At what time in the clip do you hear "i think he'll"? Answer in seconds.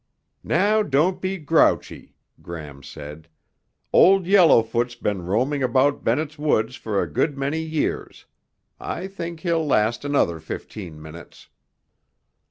8.79-9.63